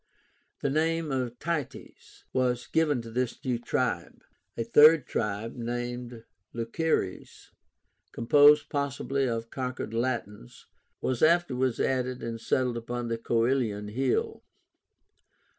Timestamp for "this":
3.11-3.45